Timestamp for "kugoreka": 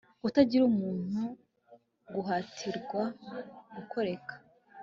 3.71-4.35